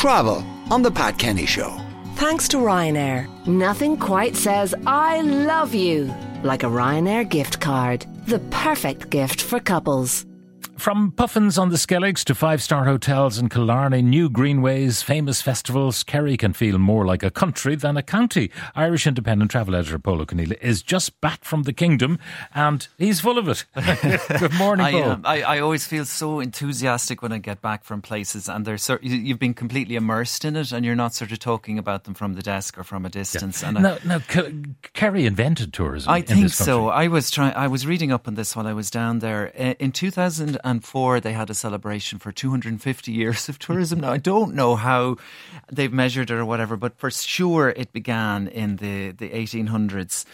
travel 0.00 0.42
on 0.70 0.80
The 0.80 0.90
Pat 0.90 1.18
Kenny 1.18 1.44
Show. 1.44 1.76
Thanks 2.14 2.48
to 2.48 2.56
Ryanair, 2.56 3.28
nothing 3.46 3.98
quite 3.98 4.34
says 4.34 4.74
I 4.86 5.20
love 5.20 5.74
you 5.74 6.10
like 6.42 6.62
a 6.62 6.68
Ryanair 6.68 7.28
gift 7.28 7.60
card. 7.60 8.06
The 8.26 8.38
perfect 8.50 9.10
gift 9.10 9.42
for 9.42 9.60
couples. 9.60 10.24
From 10.80 11.12
puffins 11.12 11.58
on 11.58 11.68
the 11.68 11.76
Skelligs 11.76 12.24
to 12.24 12.34
five 12.34 12.62
star 12.62 12.86
hotels 12.86 13.38
in 13.38 13.50
Killarney, 13.50 14.00
new 14.00 14.30
greenways, 14.30 15.02
famous 15.02 15.42
festivals, 15.42 16.02
Kerry 16.02 16.38
can 16.38 16.54
feel 16.54 16.78
more 16.78 17.04
like 17.04 17.22
a 17.22 17.30
country 17.30 17.74
than 17.76 17.98
a 17.98 18.02
county. 18.02 18.50
Irish 18.74 19.06
Independent 19.06 19.50
travel 19.50 19.74
editor 19.76 19.98
Pól 19.98 20.20
Ó 20.22 20.24
Conghaile 20.26 20.56
is 20.62 20.80
just 20.80 21.20
back 21.20 21.44
from 21.44 21.64
the 21.64 21.74
kingdom 21.74 22.18
and 22.54 22.88
he's 22.96 23.20
full 23.20 23.36
of 23.36 23.46
it. 23.46 23.66
Good 24.38 24.54
morning, 24.54 24.86
I, 24.86 24.92
Pól. 24.92 25.02
um, 25.10 25.22
I, 25.26 25.42
I 25.42 25.58
always 25.60 25.86
feel 25.86 26.06
so 26.06 26.40
enthusiastic 26.40 27.20
when 27.20 27.30
I 27.32 27.36
get 27.38 27.60
back 27.60 27.84
from 27.84 28.00
places 28.00 28.48
and 28.48 28.64
they're 28.64 28.78
you- 29.02 29.16
you've 29.16 29.38
been 29.38 29.52
completely 29.52 29.96
immersed 29.96 30.46
in 30.46 30.56
it 30.56 30.72
and 30.72 30.86
you're 30.86 30.96
not 30.96 31.12
sort 31.12 31.30
of 31.30 31.40
talking 31.40 31.78
about 31.78 32.04
them 32.04 32.14
from 32.14 32.32
the 32.32 32.42
desk 32.42 32.78
or 32.78 32.84
from 32.84 33.04
a 33.04 33.10
distance. 33.10 33.62
And 33.62 33.76
I- 33.76 33.82
no, 33.82 33.98
no, 34.06 34.20
K- 34.20 34.54
Kerry 34.94 35.26
invented 35.26 35.74
tourism. 35.74 36.10
I 36.10 36.18
in 36.20 36.24
think 36.24 36.48
so. 36.48 36.88
I 36.88 37.08
was 37.08 37.30
trying. 37.30 37.52
I 37.52 37.66
was 37.68 37.86
reading 37.86 38.12
up 38.12 38.26
on 38.26 38.34
this 38.34 38.56
while 38.56 38.66
I 38.66 38.72
was 38.72 38.90
down 38.90 39.18
there. 39.18 39.52
Uh, 39.58 39.74
In 39.78 39.92
2004, 40.78 41.20
they 41.20 41.32
had 41.32 41.50
a 41.50 41.54
celebration 41.54 42.18
for 42.18 42.30
250 42.30 43.12
years 43.12 43.48
of 43.48 43.58
tourism. 43.58 44.00
Now 44.00 44.12
I 44.12 44.18
don't 44.18 44.54
know 44.54 44.76
how 44.76 45.16
they've 45.70 45.92
measured 45.92 46.30
it 46.30 46.34
or 46.34 46.44
whatever, 46.44 46.76
but 46.76 46.96
for 46.98 47.10
sure 47.10 47.70
it 47.70 47.92
began 47.92 48.48
in 48.48 48.76
the 48.76 49.10
the 49.10 49.30
1800s. 49.30 50.24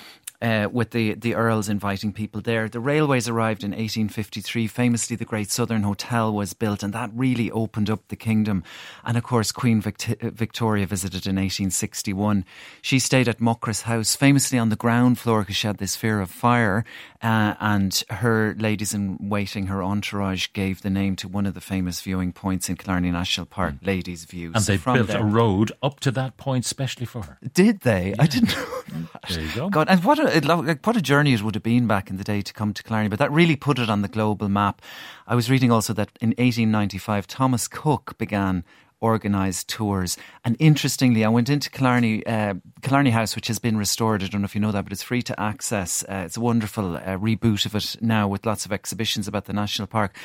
Uh, 0.43 0.69
with 0.71 0.91
the, 0.91 1.15
the 1.15 1.35
Earls 1.35 1.67
inviting 1.69 2.13
people 2.13 2.43
there. 2.43 2.69
The 2.69 2.79
railways 2.79 3.27
arrived 3.27 3.65
in 3.65 3.71
1853. 3.71 4.67
Famously, 4.67 5.17
the 5.17 5.25
Great 5.25 5.51
Southern 5.51 5.83
Hotel 5.83 6.31
was 6.31 6.53
built, 6.53 6.83
and 6.83 6.93
that 6.93 7.11
really 7.15 7.51
opened 7.51 7.89
up 7.89 8.07
the 8.09 8.17
kingdom. 8.17 8.63
And 9.03 9.17
of 9.17 9.23
course, 9.23 9.51
Queen 9.51 9.81
Vict- 9.81 10.15
Victoria 10.21 10.87
visited 10.87 11.27
in 11.27 11.37
1861. 11.37 12.45
She 12.83 12.99
stayed 12.99 13.29
at 13.29 13.39
Muckross 13.41 13.83
House, 13.83 14.15
famously 14.15 14.59
on 14.59 14.69
the 14.69 14.77
ground 14.77 15.19
floor 15.19 15.41
because 15.41 15.57
she 15.57 15.67
had 15.69 15.79
this 15.79 15.97
fear 15.97 16.21
of 16.21 16.31
fire. 16.31 16.85
Uh, 17.23 17.55
and 17.59 18.05
her 18.11 18.55
ladies 18.59 18.93
in 18.93 19.17
waiting, 19.31 19.69
her 19.69 19.83
entourage, 19.83 20.49
gave 20.53 20.83
the 20.83 20.91
name 20.91 21.17
to 21.17 21.29
one 21.29 21.47
of 21.47 21.55
the 21.55 21.61
famous 21.63 22.01
viewing 22.03 22.33
points 22.33 22.69
in 22.69 22.77
Killarney 22.77 23.11
National 23.11 23.47
Park, 23.47 23.77
Ladies' 23.83 24.27
View. 24.27 24.53
And 24.55 24.63
So 24.63 24.77
they 24.77 24.93
built 24.93 25.09
there- 25.09 25.21
a 25.23 25.25
road 25.25 25.73
up 25.83 25.99
to 26.01 26.11
that 26.13 26.37
point 26.37 26.67
specially 26.67 27.07
for 27.07 27.23
her. 27.23 27.39
Did 27.55 27.81
they? 27.81 28.15
I 28.19 28.27
didn't 28.27 28.51
know. 28.93 29.07
There 29.29 29.41
you 29.41 29.55
go. 29.55 29.69
God, 29.71 29.89
and 29.89 30.03
what 30.05 30.19
a 30.19 30.41
like, 30.47 30.87
what 30.87 30.97
a 30.97 31.03
journey 31.03 31.33
it 31.33 31.43
would 31.43 31.55
have 31.55 31.63
been 31.63 31.87
back 31.87 32.11
in 32.11 32.17
the 32.17 32.25
day 32.25 32.43
to 32.43 32.53
come 32.53 32.73
to 32.75 32.83
Killarney. 32.83 33.09
But 33.09 33.19
that 33.19 33.31
really 33.33 33.57
put 33.57 33.79
it 33.79 33.91
on 33.91 34.03
the 34.03 34.09
global 34.09 34.49
map. 34.49 34.83
I 35.27 35.35
was 35.35 35.51
reading 35.51 35.71
also 35.73 35.93
that 35.95 36.11
in 36.21 36.31
1895, 36.31 37.27
Thomas 37.27 37.69
Cook 37.69 38.17
began 38.19 38.65
organised 39.03 39.69
tours. 39.69 40.17
And 40.45 40.57
interestingly, 40.59 41.25
I 41.25 41.29
went 41.29 41.49
into 41.49 41.71
Killarney, 41.71 42.25
uh, 42.27 42.55
Killarney 42.83 43.11
House, 43.11 43.37
which 43.37 43.49
has 43.49 43.59
been 43.59 43.77
restored. 43.77 44.23
I 44.23 44.29
don't 44.29 44.41
know 44.41 44.47
if 44.47 44.55
you 44.55 44.61
know 44.61 44.73
that, 44.73 44.85
but 44.85 44.93
it's 44.93 45.03
free 45.03 45.23
to 45.23 45.41
access. 45.41 46.03
Uh, 46.05 46.23
it's 46.27 46.37
a 46.37 46.41
wonderful 46.41 46.97
uh, 46.97 47.19
reboot 47.19 47.67
of 47.67 47.75
it 47.75 47.97
now 48.01 48.27
with 48.27 48.47
lots 48.47 48.65
of 48.65 48.73
exhibitions 48.73 49.29
about 49.29 49.45
the 49.45 49.53
national 49.53 49.87
park. 49.87 50.17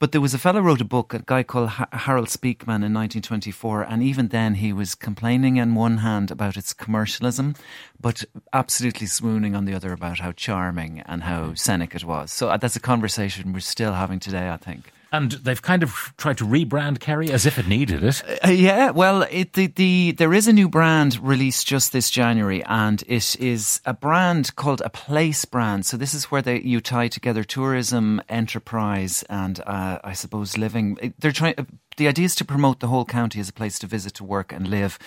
But 0.00 0.12
there 0.12 0.20
was 0.20 0.32
a 0.32 0.38
fellow 0.38 0.60
wrote 0.60 0.80
a 0.80 0.84
book, 0.84 1.12
a 1.12 1.18
guy 1.18 1.42
called 1.42 1.70
ha- 1.70 1.88
Harold 1.92 2.28
Speakman 2.28 2.84
in 2.84 2.94
1924, 2.94 3.82
and 3.82 4.00
even 4.00 4.28
then 4.28 4.54
he 4.54 4.72
was 4.72 4.94
complaining 4.94 5.58
on 5.58 5.74
one 5.74 5.98
hand 5.98 6.30
about 6.30 6.56
its 6.56 6.72
commercialism, 6.72 7.56
but 8.00 8.24
absolutely 8.52 9.08
swooning 9.08 9.56
on 9.56 9.64
the 9.64 9.74
other 9.74 9.92
about 9.92 10.20
how 10.20 10.30
charming 10.30 11.00
and 11.00 11.24
how 11.24 11.54
scenic 11.54 11.96
it 11.96 12.04
was. 12.04 12.30
So 12.30 12.48
uh, 12.48 12.56
that's 12.56 12.76
a 12.76 12.80
conversation 12.80 13.52
we're 13.52 13.58
still 13.58 13.94
having 13.94 14.20
today, 14.20 14.50
I 14.50 14.56
think. 14.56 14.92
And 15.10 15.32
they've 15.32 15.62
kind 15.62 15.82
of 15.82 16.12
tried 16.18 16.36
to 16.38 16.44
rebrand 16.44 17.00
Kerry 17.00 17.30
as 17.30 17.46
if 17.46 17.58
it 17.58 17.66
needed 17.66 18.04
it. 18.04 18.22
Uh, 18.44 18.50
yeah, 18.50 18.90
well, 18.90 19.22
it, 19.30 19.54
the, 19.54 19.68
the 19.68 20.12
there 20.12 20.34
is 20.34 20.46
a 20.46 20.52
new 20.52 20.68
brand 20.68 21.18
released 21.26 21.66
just 21.66 21.92
this 21.92 22.10
January, 22.10 22.62
and 22.64 23.02
it 23.06 23.40
is 23.40 23.80
a 23.86 23.94
brand 23.94 24.54
called 24.56 24.82
a 24.82 24.90
place 24.90 25.46
brand. 25.46 25.86
So 25.86 25.96
this 25.96 26.12
is 26.12 26.26
where 26.26 26.42
they 26.42 26.60
you 26.60 26.82
tie 26.82 27.08
together 27.08 27.42
tourism, 27.42 28.20
enterprise, 28.28 29.24
and 29.30 29.60
uh, 29.66 29.98
I 30.04 30.12
suppose 30.12 30.58
living. 30.58 31.14
They're 31.18 31.32
trying. 31.32 31.54
The 31.96 32.08
idea 32.08 32.26
is 32.26 32.34
to 32.36 32.44
promote 32.44 32.80
the 32.80 32.88
whole 32.88 33.06
county 33.06 33.40
as 33.40 33.48
a 33.48 33.52
place 33.52 33.78
to 33.80 33.86
visit, 33.86 34.14
to 34.14 34.24
work, 34.24 34.52
and 34.52 34.68
live 34.68 34.98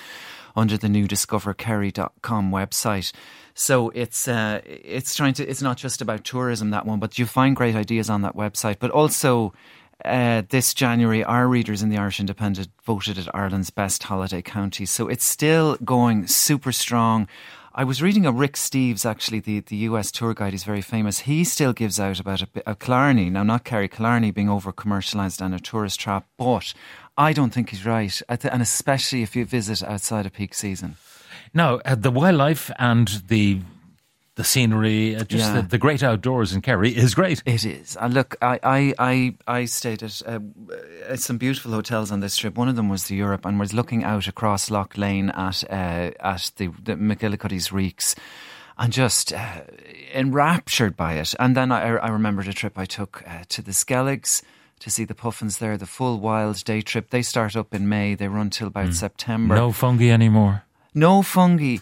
under 0.56 0.78
the 0.78 0.90
new 0.90 1.08
discoverkerry.com 1.08 2.52
website. 2.52 3.12
So 3.54 3.90
it's 3.90 4.28
uh, 4.28 4.62
it's 4.66 5.16
trying 5.16 5.34
to. 5.36 5.48
It's 5.48 5.62
not 5.62 5.78
just 5.78 6.02
about 6.02 6.24
tourism 6.24 6.72
that 6.72 6.86
one, 6.86 7.00
but 7.00 7.20
you 7.20 7.26
find 7.26 7.56
great 7.56 7.76
ideas 7.76 8.10
on 8.10 8.22
that 8.22 8.36
website, 8.36 8.78
but 8.80 8.92
also 8.92 9.54
uh, 10.06 10.44
this 10.50 10.74
January, 10.74 11.24
our 11.24 11.48
readers 11.48 11.82
in 11.82 11.90
the 11.90 11.98
Irish 11.98 12.20
Independent 12.20 12.70
voted 12.84 13.18
it 13.18 13.28
Ireland's 13.34 13.70
best 13.70 14.04
holiday 14.04 14.42
county. 14.42 14.86
So 14.86 15.08
it's 15.08 15.26
still 15.26 15.78
going 15.84 16.28
super 16.28 16.72
strong. 16.72 17.28
I 17.74 17.86
was 17.86 18.02
reading 18.02 18.26
a 18.26 18.32
Rick 18.32 18.54
Steves, 18.54 19.06
actually, 19.06 19.40
the, 19.40 19.62
the 19.62 19.78
US 19.78 20.12
tour 20.12 20.34
guide. 20.34 20.52
He's 20.52 20.66
very 20.66 20.82
famous. 20.82 21.20
He 21.20 21.44
still 21.44 21.72
gives 21.72 22.00
out 22.00 22.20
about 22.20 22.42
a, 22.42 22.48
a 22.66 22.76
Killarney, 22.76 23.30
now 23.30 23.44
not 23.44 23.64
Kerry, 23.64 23.88
Killarney 23.88 24.32
being 24.32 24.50
over 24.50 24.74
commercialised 24.74 25.40
and 25.40 25.56
a 25.56 25.60
tourist 25.60 26.00
trap, 26.00 26.28
but 26.38 26.74
I 27.18 27.32
don't 27.32 27.54
think 27.54 27.70
he's 27.70 27.86
right. 27.86 28.22
And 28.28 28.62
especially 28.62 29.24
if 29.24 29.36
you 29.36 29.46
visit 29.46 29.82
outside 29.84 30.26
of 30.26 30.34
peak 30.34 30.54
season. 30.54 30.98
Now, 31.54 31.80
uh, 31.86 31.96
the 31.96 32.12
wildlife 32.12 32.72
and 32.78 33.08
the 33.28 33.62
the 34.42 34.48
scenery, 34.48 35.16
uh, 35.16 35.24
just 35.24 35.46
Yeah. 35.54 35.62
the, 35.62 35.68
the 35.68 35.78
great 35.78 36.02
outdoors 36.02 36.52
in 36.54 36.62
Kerry 36.62 36.90
is 36.90 37.14
great. 37.14 37.44
It 37.46 37.64
is. 37.64 37.96
And 37.96 38.14
look, 38.14 38.36
I, 38.42 38.60
I, 38.64 38.94
I, 38.98 39.36
I 39.60 39.66
stayed 39.66 40.02
at, 40.02 40.22
uh, 40.26 40.40
at 41.08 41.20
some 41.20 41.38
beautiful 41.38 41.72
hotels 41.72 42.12
on 42.12 42.22
this 42.22 42.36
trip. 42.38 42.58
One 42.58 42.68
of 42.68 42.76
them 42.76 42.90
was 42.90 43.04
the 43.06 43.16
Europe, 43.16 43.46
and 43.46 43.60
was 43.60 43.72
looking 43.74 44.04
out 44.04 44.28
across 44.28 44.72
Lough 44.72 44.90
Leane 44.98 45.30
at 45.30 45.64
uh, 45.70 46.12
at 46.20 46.52
the, 46.58 46.68
the 46.84 46.96
McGillicuddy's 46.96 47.72
Reeks. 47.72 48.16
And 48.78 48.92
just 48.92 49.32
uh, 49.32 49.62
enraptured 50.14 50.96
by 50.98 51.14
it. 51.14 51.36
And 51.38 51.56
then 51.56 51.72
I, 51.72 51.98
I 51.98 52.08
remembered 52.10 52.48
a 52.48 52.54
trip 52.54 52.80
I 52.80 52.86
took 52.86 53.22
uh, 53.28 53.44
to 53.50 53.62
the 53.62 53.72
Skelligs 53.74 54.42
to 54.80 54.90
see 54.90 55.06
the 55.06 55.14
puffins 55.14 55.58
there, 55.60 55.78
the 55.78 55.86
full 55.86 56.20
wild 56.20 56.64
day 56.64 56.82
trip. 56.82 57.12
They 57.12 57.22
start 57.22 57.56
up 57.56 57.76
in 57.76 57.88
May, 57.88 58.16
they 58.16 58.28
run 58.28 58.50
till 58.50 58.68
about 58.68 58.94
September. 58.96 59.54
No 59.56 59.72
fungi 59.72 60.10
anymore. 60.10 60.64
No 60.96 61.22
fungi. 61.22 61.78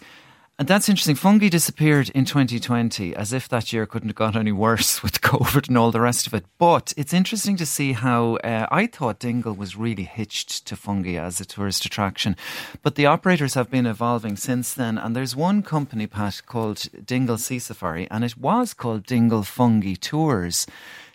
And 0.60 0.68
that's 0.68 0.90
interesting. 0.90 1.14
Fungi 1.14 1.48
disappeared 1.48 2.10
in 2.10 2.26
2020, 2.26 3.16
as 3.16 3.32
if 3.32 3.48
that 3.48 3.72
year 3.72 3.86
couldn't 3.86 4.10
have 4.10 4.14
got 4.14 4.36
any 4.36 4.52
worse 4.52 5.02
with 5.02 5.20
COVID 5.22 5.68
and 5.68 5.78
all 5.78 5.90
the 5.90 6.02
rest 6.02 6.26
of 6.26 6.34
it. 6.34 6.44
But 6.58 6.92
it's 6.98 7.14
interesting 7.14 7.56
to 7.56 7.64
see 7.64 7.94
how 7.94 8.36
uh, 8.44 8.66
I 8.70 8.86
thought 8.86 9.20
Dingle 9.20 9.54
was 9.54 9.74
really 9.74 10.02
hitched 10.02 10.66
to 10.66 10.76
fungi 10.76 11.14
as 11.14 11.40
a 11.40 11.46
tourist 11.46 11.86
attraction. 11.86 12.36
But 12.82 12.96
the 12.96 13.06
operators 13.06 13.54
have 13.54 13.70
been 13.70 13.86
evolving 13.86 14.36
since 14.36 14.74
then. 14.74 14.98
And 14.98 15.16
there's 15.16 15.34
one 15.34 15.62
company, 15.62 16.06
Pat, 16.06 16.42
called 16.44 16.88
Dingle 17.06 17.38
Sea 17.38 17.58
Safari, 17.58 18.06
and 18.10 18.22
it 18.22 18.36
was 18.36 18.74
called 18.74 19.06
Dingle 19.06 19.44
Fungi 19.44 19.94
Tours. 19.94 20.66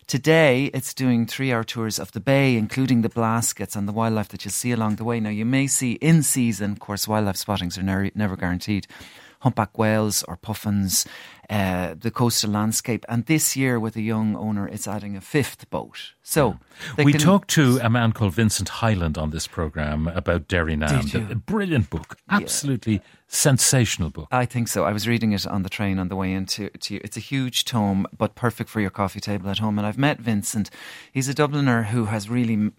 Today, 0.08 0.72
it's 0.74 0.96
doing 0.96 1.28
three 1.28 1.54
hour 1.54 1.64
tours 1.64 2.00
of 2.00 2.12
the 2.14 2.20
bay, 2.20 2.56
including 2.56 3.04
the 3.04 3.10
blaskets 3.10 3.76
and 3.76 3.88
the 3.88 3.94
wildlife 3.94 4.30
that 4.30 4.44
you'll 4.44 4.52
see 4.52 4.72
along 4.72 4.96
the 4.96 5.04
way. 5.04 5.20
Now, 5.20 5.30
you 5.30 5.46
may 5.46 5.68
see 5.68 5.94
in 5.94 6.24
season, 6.24 6.72
of 6.72 6.80
course, 6.80 7.08
wildlife 7.08 7.38
spottings 7.38 7.78
are 7.78 7.84
never 7.84 8.36
guaranteed. 8.36 8.88
Humpback 9.40 9.78
whales 9.78 10.24
or 10.24 10.38
puffins, 10.38 11.06
uh, 11.50 11.96
the 12.00 12.12
coastal 12.12 12.52
landscape. 12.52 13.06
And 13.08 13.26
this 13.26 13.56
year, 13.56 13.80
with 13.80 13.96
a 13.96 14.02
young 14.02 14.36
owner, 14.36 14.68
it's 14.68 14.88
adding 14.88 15.16
a 15.16 15.22
fifth 15.22 15.70
boat. 15.70 16.14
So 16.24 16.58
We 16.98 17.12
can- 17.12 17.22
talked 17.22 17.50
to 17.52 17.80
a 17.84 17.90
man 17.90 18.12
called 18.12 18.34
Vincent 18.34 18.70
Hyland 18.70 19.18
on 19.18 19.30
this 19.30 19.48
program 19.48 20.08
about 20.08 20.48
Derrynane. 20.48 21.14
You? 21.14 21.28
A 21.32 21.36
brilliant 21.36 21.90
book, 21.90 22.18
absolutely 22.30 23.02
sensational 23.28 24.10
book. 24.10 24.28
I 24.32 24.46
think 24.46 24.68
so. 24.68 24.86
I 24.86 24.92
was 24.92 25.08
reading 25.08 25.34
it 25.34 25.46
on 25.46 25.64
the 25.64 25.70
train 25.70 26.00
on 26.00 26.08
the 26.08 26.16
way 26.16 26.32
into 26.34 26.70
to, 26.70 26.96
it's 27.04 27.18
a 27.18 27.20
huge 27.20 27.66
tome, 27.66 28.08
but 28.18 28.36
perfect 28.36 28.70
for 28.70 28.82
your 28.82 28.90
coffee 28.90 29.20
table 29.20 29.50
at 29.50 29.60
home. 29.60 29.78
And 29.78 29.86
I've 29.86 29.98
met 29.98 30.20
Vincent. 30.20 30.70
He's 31.12 31.28
a 31.30 31.34
Dubliner 31.34 31.86
who 31.88 32.06
has 32.06 32.30
really, 32.30 32.72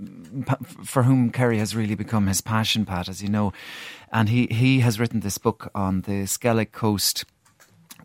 for 0.84 1.04
whom 1.04 1.30
Kerry 1.30 1.58
has 1.58 1.74
really 1.76 1.94
become 1.94 2.26
his 2.26 2.40
passion, 2.40 2.84
Pat, 2.84 3.08
as 3.08 3.22
you 3.22 3.28
know. 3.28 3.52
And 4.12 4.28
he, 4.28 4.46
he 4.46 4.80
has 4.80 4.98
written 4.98 5.20
this 5.20 5.38
book 5.38 5.70
on 5.74 6.02
the 6.02 6.24
Skellig 6.24 6.72
Coast 6.72 7.24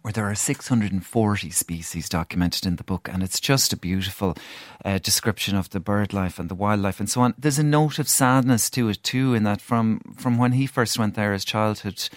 where 0.02 0.12
there 0.12 0.30
are 0.30 0.36
640 0.36 1.50
species 1.52 2.10
documented 2.10 2.66
in 2.66 2.78
the 2.78 2.84
book, 2.84 3.10
and 3.12 3.22
it's 3.22 3.40
just 3.40 3.72
a 3.72 3.78
beautiful 3.78 4.36
uh, 4.84 4.98
description 4.98 5.56
of 5.56 5.70
the 5.70 5.80
bird 5.80 6.14
life 6.14 6.40
and 6.40 6.50
the 6.50 6.56
wildlife 6.56 7.00
and 7.00 7.10
so 7.10 7.22
on. 7.22 7.34
There's 7.38 7.60
a 7.60 7.64
note 7.64 8.00
of 8.00 8.10
sadness 8.10 8.70
to 8.72 8.90
it 8.90 9.04
too, 9.04 9.34
in 9.34 9.44
that 9.44 9.62
from 9.62 10.00
from 10.18 10.38
when 10.38 10.54
he 10.54 10.66
first 10.66 10.98
went 10.98 11.16
there 11.16 11.34
as 11.34 11.46
childhood 11.46 12.10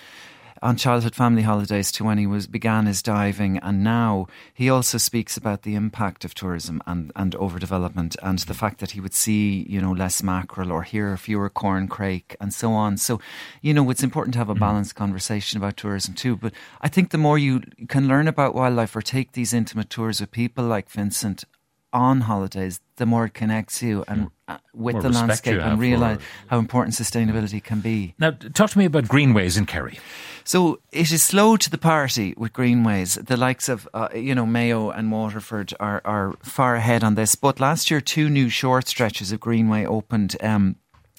on 0.65 0.77
childhood 0.77 1.15
family 1.15 1.43
holidays 1.43 1.93
to 1.93 2.03
when 2.03 2.17
he 2.17 2.27
was 2.27 2.47
began 2.47 2.87
his 2.87 3.03
diving 3.03 3.59
and 3.59 3.85
now 3.85 4.27
he 4.55 4.71
also 4.71 4.97
speaks 4.97 5.37
about 5.37 5.63
the 5.63 5.75
impact 5.75 6.25
of 6.25 6.35
tourism 6.35 6.83
and, 6.87 7.13
and 7.15 7.35
overdevelopment 7.35 8.17
and 8.23 8.39
the 8.41 8.55
fact 8.55 8.81
that 8.81 8.93
he 8.93 9.01
would 9.01 9.13
see 9.13 9.67
you 9.69 9.79
know 9.79 9.93
less 9.93 10.23
mackerel 10.23 10.73
or 10.73 10.83
hear 10.83 11.15
fewer 11.19 11.51
corn 11.51 11.87
crake 11.87 12.35
and 12.41 12.55
so 12.55 12.73
on. 12.73 12.97
So 12.97 13.21
you 13.61 13.75
know 13.75 13.91
it's 13.91 14.03
important 14.03 14.33
to 14.33 14.39
have 14.39 14.49
a 14.49 14.55
mm-hmm. 14.55 14.61
balanced 14.61 14.95
conversation 14.95 15.59
about 15.59 15.77
tourism 15.77 16.15
too 16.15 16.35
but 16.35 16.55
I 16.81 16.89
think 16.89 17.11
the 17.11 17.19
more 17.19 17.37
you 17.37 17.63
can 17.89 18.09
learn 18.09 18.27
about 18.27 18.55
wildlife 18.55 18.97
or 18.97 19.03
take 19.03 19.33
these 19.33 19.53
intimate 19.53 19.91
tours 19.91 20.21
with 20.21 20.31
people 20.31 20.65
like 20.65 20.89
Vincent 20.89 21.45
on 21.93 22.23
holidays 22.23 22.81
the 22.97 23.07
more 23.07 23.27
it 23.27 23.35
connects 23.35 23.83
you 23.83 24.03
and 24.09 24.31
with 24.75 24.95
More 24.95 25.03
the 25.03 25.09
landscape 25.09 25.61
and 25.61 25.79
realise 25.79 26.21
how 26.49 26.59
important 26.59 26.95
sustainability 26.95 27.63
can 27.63 27.81
be. 27.81 28.15
Now, 28.19 28.31
talk 28.31 28.71
to 28.71 28.79
me 28.79 28.85
about 28.85 29.09
greenways 29.09 29.57
in 29.57 29.67
Kerry. 29.67 29.99
So 30.45 30.81
it 30.93 31.11
is 31.11 31.23
slow 31.23 31.57
to 31.57 31.71
the 31.71 31.79
party 31.79 32.35
with 32.37 32.53
greenways. 32.53 33.15
The 33.15 33.39
likes 33.39 33.71
of 33.71 33.89
uh, 33.95 34.09
you 34.15 34.35
know 34.35 34.45
Mayo 34.45 34.91
and 34.91 35.11
Waterford 35.11 35.73
are 35.81 36.03
are 36.05 36.35
far 36.43 36.75
ahead 36.77 37.03
on 37.03 37.15
this. 37.15 37.35
But 37.35 37.61
last 37.61 37.91
year, 37.91 38.03
two 38.03 38.29
new 38.29 38.51
short 38.51 38.87
stretches 38.87 39.33
of 39.33 39.41
greenway 39.41 39.87
opened. 39.87 40.37
Um, 40.43 40.77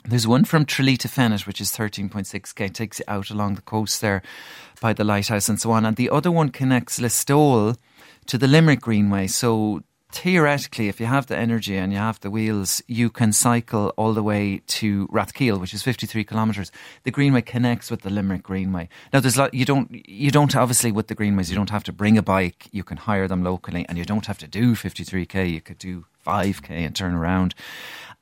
there's 0.07 0.27
one 0.27 0.45
from 0.45 0.65
Tralee 0.65 0.97
to 0.97 1.07
Fenit, 1.07 1.47
which 1.47 1.59
is 1.59 1.71
13.6k, 1.71 2.71
takes 2.71 2.99
you 2.99 3.05
out 3.07 3.31
along 3.31 3.55
the 3.55 3.63
coast 3.63 4.01
there 4.01 4.21
by 4.79 4.93
the 4.93 5.03
lighthouse 5.03 5.49
and 5.49 5.59
so 5.59 5.71
on. 5.71 5.83
And 5.83 5.95
the 5.95 6.11
other 6.11 6.31
one 6.31 6.49
connects 6.49 6.99
Listowel 6.99 7.75
to 8.27 8.37
the 8.37 8.47
Limerick 8.47 8.81
Greenway. 8.81 9.25
So 9.25 9.81
theoretically, 10.15 10.87
if 10.87 10.99
you 10.99 11.05
have 11.05 11.27
the 11.27 11.37
energy 11.37 11.75
and 11.75 11.91
you 11.91 11.99
have 11.99 12.19
the 12.21 12.29
wheels, 12.29 12.81
you 12.87 13.09
can 13.09 13.33
cycle 13.33 13.89
all 13.97 14.13
the 14.13 14.23
way 14.23 14.61
to 14.67 15.07
Rathkeale, 15.07 15.59
which 15.59 15.73
is 15.73 15.83
53 15.83 16.23
kilometres. 16.23 16.71
The 17.03 17.11
Greenway 17.11 17.41
connects 17.41 17.91
with 17.91 18.01
the 18.01 18.09
Limerick 18.09 18.43
Greenway. 18.43 18.87
Now, 19.11 19.19
there's 19.19 19.37
lot, 19.37 19.53
you 19.53 19.65
don't 19.65 19.89
you 20.07 20.31
don't 20.31 20.55
obviously 20.55 20.91
with 20.91 21.07
the 21.07 21.15
Greenways 21.15 21.49
you 21.49 21.55
don't 21.55 21.69
have 21.69 21.83
to 21.83 21.93
bring 21.93 22.17
a 22.17 22.23
bike. 22.23 22.67
You 22.71 22.83
can 22.83 22.97
hire 22.97 23.27
them 23.27 23.43
locally, 23.43 23.85
and 23.89 23.97
you 23.97 24.05
don't 24.05 24.25
have 24.25 24.37
to 24.39 24.47
do 24.47 24.73
53k. 24.73 25.51
You 25.51 25.61
could 25.61 25.77
do 25.77 26.05
5k 26.25 26.71
and 26.71 26.95
turn 26.95 27.13
around. 27.13 27.53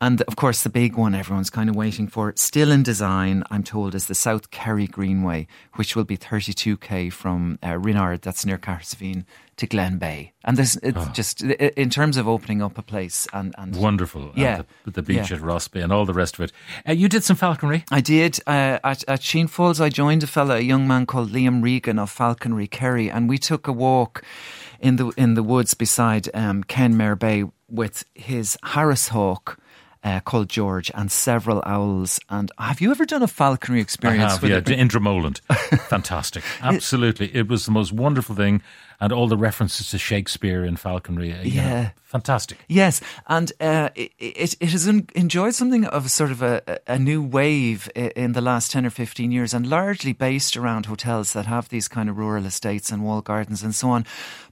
And 0.03 0.21
of 0.23 0.35
course, 0.35 0.63
the 0.63 0.69
big 0.69 0.97
one 0.97 1.15
everyone's 1.15 1.49
kind 1.49 1.69
of 1.69 1.75
waiting 1.77 2.07
for, 2.09 2.33
still 2.35 2.71
in 2.71 2.83
design, 2.83 3.43
I'm 3.49 3.63
told, 3.63 3.95
is 3.95 4.07
the 4.07 4.15
South 4.15 4.51
Kerry 4.51 4.85
Greenway, 4.87 5.47
which 5.75 5.95
will 5.95 6.03
be 6.03 6.17
32k 6.17 7.11
from 7.13 7.57
uh, 7.65 7.77
Renard, 7.77 8.21
that's 8.21 8.45
near 8.45 8.57
Cahersiveen, 8.57 9.23
to 9.55 9.65
Glenbeigh. 9.67 10.31
And 10.43 10.57
there's 10.57 10.75
it's 10.77 11.07
just 11.13 11.41
in 11.41 11.89
terms 11.89 12.17
of 12.17 12.27
opening 12.27 12.61
up 12.61 12.77
a 12.77 12.81
place 12.81 13.27
and, 13.31 13.55
and 13.57 13.75
Wonderful. 13.77 14.29
And 14.31 14.37
Yeah. 14.37 14.61
the, 14.83 14.91
the 14.91 15.01
beach 15.03 15.29
Yeah. 15.31 15.37
at 15.37 15.41
Rossbeigh 15.43 15.83
and 15.83 15.93
all 15.93 16.05
the 16.05 16.13
rest 16.13 16.35
of 16.35 16.41
it. 16.41 16.51
Uh, 16.87 16.91
you 16.91 17.07
did 17.07 17.23
some 17.23 17.37
falconry. 17.37 17.85
I 17.89 18.01
did. 18.01 18.39
Uh, 18.45 18.79
at, 18.83 19.07
at 19.07 19.21
Sheen 19.23 19.47
Falls, 19.47 19.79
I 19.79 19.87
joined 19.89 20.23
a 20.23 20.27
fella, 20.27 20.57
a 20.57 20.61
young 20.61 20.85
man 20.87 21.05
called 21.05 21.31
Liam 21.31 21.63
Regan 21.63 21.97
of 21.99 22.09
Falconry 22.09 22.67
Kerry, 22.67 23.09
and 23.09 23.29
we 23.29 23.37
took 23.37 23.67
a 23.67 23.71
walk 23.71 24.21
in 24.81 24.97
the 24.97 25.07
in 25.17 25.35
the 25.35 25.43
woods 25.43 25.73
beside 25.75 26.29
um, 26.35 26.63
Kenmare 26.65 27.17
Bay 27.17 27.45
with 27.69 28.03
his 28.15 28.57
Harris 28.63 29.07
hawk. 29.09 29.57
Uh, 30.03 30.19
called 30.19 30.49
George 30.49 30.91
and 30.95 31.09
several 31.09 31.63
owls. 31.65 32.19
And 32.29 32.51
have 32.59 32.81
you 32.81 32.91
ever 32.91 33.05
done 33.05 33.23
a 33.23 33.27
falconry 33.27 33.79
experience? 33.79 34.23
I 34.23 34.29
have, 34.31 34.43
yeah, 34.67 34.75
a- 34.75 34.77
in 34.77 34.89
Dromoland. 34.89 35.39
Fantastic. 35.87 36.43
Absolutely. 36.61 37.33
It 37.33 37.47
was 37.47 37.65
the 37.65 37.71
most 37.71 37.93
wonderful 37.93 38.35
thing. 38.35 38.61
And 38.99 39.11
all 39.13 39.27
the 39.27 39.37
references 39.37 39.89
to 39.91 39.97
Shakespeare 39.97 40.63
in 40.65 40.75
falconry. 40.77 41.33
uh, 41.33 41.41
you 41.43 41.61
know, 41.61 41.67
Yeah. 41.67 41.89
fantastic. 42.03 42.57
Yes, 42.67 43.01
and 43.27 43.51
uh, 43.59 43.89
it, 43.95 44.11
it, 44.19 44.55
it 44.59 44.69
has 44.69 44.87
en- 44.87 45.07
enjoyed 45.15 45.55
something 45.55 45.85
of 45.85 46.05
a 46.05 46.09
sort 46.09 46.31
of 46.31 46.41
a, 46.41 46.79
a 46.87 46.97
new 46.99 47.21
wave 47.21 47.89
in 47.95 48.33
the 48.33 48.41
last 48.41 48.71
10 48.71 48.85
or 48.85 48.89
15 48.89 49.31
years, 49.31 49.53
and 49.53 49.67
largely 49.67 50.13
based 50.13 50.55
around 50.57 50.85
hotels 50.85 51.33
that 51.33 51.45
have 51.47 51.69
these 51.69 51.87
kind 51.87 52.09
of 52.09 52.17
rural 52.17 52.45
estates 52.45 52.91
and 52.91 53.03
wall 53.03 53.21
gardens 53.21 53.63
and 53.63 53.73
so 53.75 53.89
on. 53.89 54.05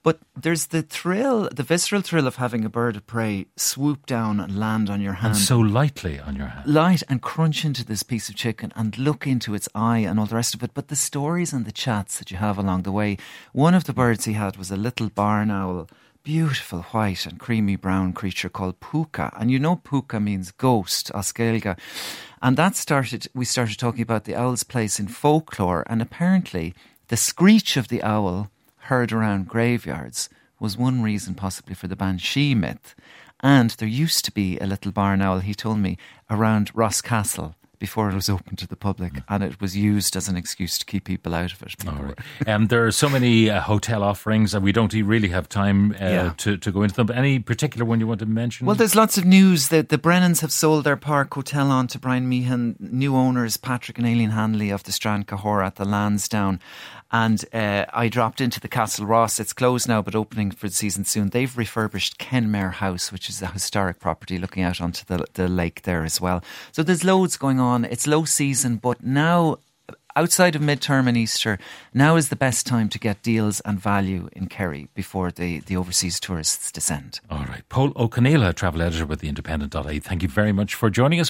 But 0.03 0.17
there's 0.35 0.67
the 0.67 0.81
thrill, 0.81 1.47
the 1.55 1.61
visceral 1.63 2.01
thrill 2.01 2.25
of 2.25 2.37
having 2.37 2.65
a 2.65 2.69
bird 2.69 2.95
of 2.95 3.05
prey 3.05 3.45
swoop 3.55 4.07
down 4.07 4.39
and 4.39 4.57
land 4.59 4.89
on 4.89 4.99
your 4.99 5.13
hand. 5.13 5.35
And 5.35 5.37
so 5.43 5.59
lightly 5.59 6.19
on 6.19 6.35
your 6.35 6.47
hand. 6.47 6.65
light 6.73 7.03
and 7.07 7.21
crunch 7.21 7.63
into 7.63 7.85
this 7.85 8.01
piece 8.01 8.27
of 8.27 8.35
chicken 8.35 8.73
and 8.75 8.97
look 8.97 9.27
into 9.27 9.53
its 9.53 9.69
eye 9.75 9.99
and 9.99 10.19
all 10.19 10.25
the 10.25 10.35
rest 10.35 10.55
of 10.55 10.63
it. 10.63 10.71
But 10.73 10.87
the 10.87 10.95
stories 10.95 11.53
and 11.53 11.65
the 11.65 11.71
chats 11.71 12.17
that 12.17 12.31
you 12.31 12.37
have 12.37 12.57
along 12.57 12.81
the 12.81 12.91
way. 12.91 13.17
One 13.53 13.75
of 13.75 13.83
the 13.83 13.93
birds 13.93 14.25
he 14.31 14.37
had 14.37 14.55
was 14.55 14.71
a 14.71 14.77
little 14.77 15.09
barn 15.09 15.51
owl, 15.51 15.89
beautiful 16.23 16.83
white 16.93 17.25
and 17.25 17.37
creamy 17.37 17.75
brown 17.75 18.13
creature 18.13 18.47
called 18.47 18.79
puka. 18.79 19.29
And 19.37 19.51
you 19.51 19.59
know 19.59 19.75
puka 19.75 20.21
means 20.21 20.51
ghost, 20.51 21.11
as 21.13 21.33
Gaeilge. 21.33 21.77
And 22.41 22.55
that 22.55 22.77
started, 22.77 23.27
we 23.33 23.43
started 23.43 23.77
talking 23.77 24.01
about 24.01 24.23
the 24.23 24.35
owl's 24.35 24.63
place 24.63 25.01
in 25.01 25.09
folklore. 25.09 25.83
And 25.87 26.01
apparently 26.01 26.73
the 27.09 27.17
screech 27.17 27.75
of 27.75 27.89
the 27.89 28.01
owl 28.03 28.49
heard 28.87 29.11
around 29.11 29.49
graveyards 29.49 30.29
was 30.61 30.77
one 30.77 31.01
reason 31.01 31.35
possibly 31.35 31.75
for 31.75 31.89
the 31.89 31.97
banshee 31.97 32.55
myth. 32.55 32.95
And 33.41 33.71
there 33.71 34.01
used 34.05 34.23
to 34.23 34.31
be 34.31 34.57
a 34.59 34.65
little 34.65 34.93
barn 34.93 35.21
owl, 35.21 35.39
he 35.39 35.53
told 35.53 35.79
me, 35.79 35.97
around 36.29 36.71
Ross 36.73 37.01
Castle 37.01 37.55
before 37.81 38.09
it 38.09 38.15
was 38.15 38.29
open 38.29 38.55
to 38.55 38.67
the 38.67 38.75
public, 38.77 39.11
and 39.27 39.43
it 39.43 39.59
was 39.59 39.75
used 39.75 40.15
as 40.15 40.29
an 40.29 40.37
excuse 40.37 40.77
to 40.77 40.85
keep 40.85 41.03
people 41.03 41.33
out 41.33 41.51
of 41.51 41.61
it. 41.63 41.75
All 41.87 42.03
right. 42.03 42.47
Um, 42.47 42.67
there 42.67 42.85
are 42.85 42.91
so 42.91 43.09
many 43.09 43.49
uh, 43.49 43.59
hotel 43.59 44.03
offerings, 44.03 44.53
and 44.53 44.63
we 44.63 44.71
don't 44.71 44.93
really 44.93 45.29
have 45.29 45.49
time 45.49 45.91
uh, 45.93 45.95
Yeah. 46.05 46.33
to, 46.37 46.57
to 46.57 46.71
go 46.71 46.83
into 46.83 46.95
them. 46.95 47.07
But 47.07 47.17
any 47.17 47.39
particular 47.39 47.83
one 47.85 47.99
you 47.99 48.07
want 48.07 48.19
to 48.19 48.25
mention? 48.27 48.67
Well, 48.67 48.75
there's 48.77 48.95
lots 48.95 49.17
of 49.17 49.25
news 49.25 49.67
that 49.69 49.89
the 49.89 49.97
Brennans 49.97 50.41
have 50.41 50.51
sold 50.51 50.83
their 50.85 50.95
Park 50.95 51.33
Hotel 51.33 51.71
on 51.71 51.87
to 51.87 51.99
Brian 51.99 52.29
Meehan. 52.29 52.75
New 52.79 53.15
owners, 53.15 53.57
Patrick 53.57 53.97
and 53.97 54.05
Aileen 54.07 54.29
Hanley 54.29 54.69
of 54.69 54.83
the 54.83 54.91
Strand 54.91 55.25
Cahora 55.27 55.65
at 55.67 55.75
the 55.75 55.85
Lansdowne. 55.85 56.59
And 57.13 57.43
uh, 57.53 57.85
I 57.93 58.07
dropped 58.07 58.39
into 58.39 58.61
the 58.61 58.69
Castlerosse. 58.69 59.37
It's 59.41 59.51
closed 59.51 59.85
now, 59.85 60.01
but 60.01 60.15
opening 60.15 60.49
for 60.51 60.69
the 60.69 60.73
season 60.73 61.03
soon. 61.03 61.29
They've 61.29 61.57
refurbished 61.57 62.17
Kenmare 62.19 62.71
House, 62.75 63.11
which 63.11 63.27
is 63.29 63.41
a 63.41 63.47
historic 63.47 63.99
property 63.99 64.37
looking 64.37 64.63
out 64.63 64.79
onto 64.79 65.03
the, 65.05 65.25
the 65.33 65.49
lake 65.49 65.81
there 65.81 66.05
as 66.05 66.21
well. 66.21 66.41
So 66.71 66.83
there's 66.83 67.03
loads 67.03 67.35
going 67.35 67.59
on. 67.59 67.70
It's 67.77 68.07
low 68.07 68.25
season, 68.25 68.77
but 68.77 69.03
now 69.03 69.57
outside 70.15 70.55
of 70.55 70.61
midterm 70.61 71.07
and 71.07 71.17
Easter, 71.17 71.57
now 71.93 72.15
is 72.15 72.29
the 72.29 72.35
best 72.35 72.65
time 72.65 72.89
to 72.89 72.99
get 72.99 73.23
deals 73.23 73.59
and 73.61 73.79
value 73.79 74.29
in 74.33 74.47
Kerry 74.47 74.87
before 74.93 75.31
the, 75.31 75.59
the 75.59 75.77
overseas 75.77 76.19
tourists 76.19 76.71
descend. 76.71 77.19
All 77.29 77.45
right. 77.45 77.63
Paul 77.69 77.91
O'Canela, 77.95 78.53
travel 78.53 78.81
editor 78.81 79.05
with 79.05 79.19
the 79.19 79.29
Independent.ie. 79.29 79.99
Thank 79.99 80.23
you 80.23 80.29
very 80.29 80.51
much 80.51 80.75
for 80.75 80.89
joining 80.89 81.19
us. 81.19 81.29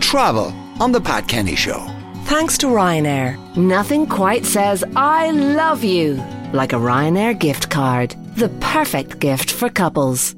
Travel 0.00 0.46
on 0.80 0.92
the 0.92 1.00
Pat 1.00 1.28
Kenny 1.28 1.56
Show. 1.56 1.86
Thanks 2.24 2.58
to 2.58 2.66
Ryanair, 2.66 3.56
nothing 3.56 4.06
quite 4.06 4.44
says 4.44 4.82
I 4.96 5.30
love 5.30 5.84
you 5.84 6.14
like 6.52 6.72
a 6.72 6.76
Ryanair 6.76 7.38
gift 7.38 7.70
card. 7.70 8.16
The 8.36 8.48
perfect 8.60 9.20
gift 9.20 9.50
for 9.50 9.68
couples. 9.70 10.34